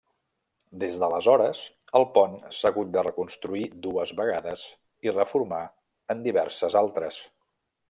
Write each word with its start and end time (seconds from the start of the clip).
Des 0.83 0.95
d'aleshores, 1.01 1.59
el 1.99 2.05
pont 2.15 2.33
s'ha 2.61 2.71
hagut 2.71 2.89
de 2.95 3.03
reconstruir 3.09 3.63
dues 3.85 4.15
vegades 4.23 4.65
i 5.09 5.15
reformar 5.17 5.63
en 6.17 6.27
diverses 6.29 6.81
altres. 6.85 7.25